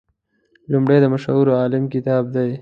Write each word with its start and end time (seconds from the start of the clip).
لومړی 0.71 0.97
د 1.01 1.05
مشهور 1.13 1.45
عالم 1.59 1.83
کتاب 1.93 2.23
دی. 2.35 2.51